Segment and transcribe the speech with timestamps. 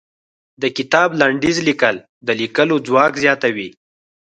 [0.61, 1.95] د کتاب لنډيز ليکل
[2.27, 3.69] د ليکلو ځواک زياتوي.